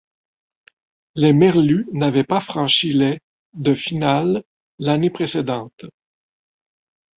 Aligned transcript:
Les 1.13 1.31
Merlus 1.31 1.85
n'avaient 1.93 2.23
pas 2.23 2.39
franchi 2.39 2.91
les 2.91 3.19
de 3.53 3.75
finale 3.75 4.43
l'année 4.79 5.11
précédente. 5.11 5.83